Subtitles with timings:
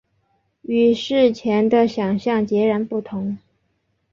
[0.63, 3.37] 与事前的想像截然不同